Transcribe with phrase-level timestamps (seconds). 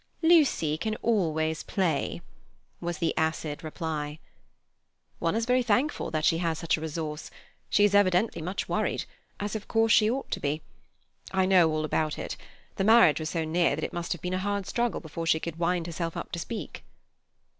[0.23, 2.23] "Lucy can always play,"
[2.79, 4.17] was the acid reply.
[5.19, 7.29] "One is very thankful that she has such a resource.
[7.69, 9.05] She is evidently much worried,
[9.39, 10.63] as, of course, she ought to be.
[11.31, 12.35] I know all about it.
[12.77, 15.39] The marriage was so near that it must have been a hard struggle before she
[15.39, 16.83] could wind herself up to speak."